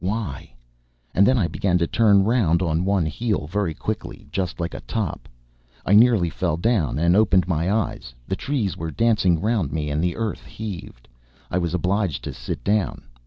Why? 0.03 0.51
And 1.13 1.27
then 1.27 1.37
I 1.37 1.45
began 1.47 1.77
to 1.77 1.85
turn 1.85 2.23
round 2.23 2.63
on 2.63 2.85
one 2.85 3.05
heel 3.05 3.45
very 3.45 3.75
quickly, 3.75 4.25
just 4.31 4.59
like 4.59 4.73
a 4.73 4.79
top. 4.81 5.29
I 5.85 5.93
nearly 5.93 6.27
fell 6.31 6.57
down, 6.57 6.97
and 6.97 7.15
opened 7.15 7.47
my 7.47 7.71
eyes; 7.71 8.15
the 8.27 8.35
trees 8.35 8.75
were 8.75 8.89
dancing 8.89 9.39
round 9.39 9.71
me 9.71 9.91
and 9.91 10.03
the 10.03 10.15
earth 10.15 10.43
heaved; 10.45 11.07
I 11.51 11.59
was 11.59 11.75
obliged 11.75 12.23
to 12.23 12.33
sit 12.33 12.63
down. 12.63 13.03